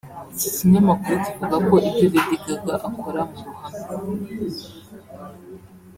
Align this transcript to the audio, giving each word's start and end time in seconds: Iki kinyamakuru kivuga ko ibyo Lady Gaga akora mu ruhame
Iki 0.33 0.49
kinyamakuru 0.55 1.15
kivuga 1.25 1.55
ko 1.67 1.75
ibyo 1.87 2.07
Lady 2.13 2.37
Gaga 2.43 2.73
akora 2.89 3.21
mu 3.31 3.39
ruhame 3.43 3.85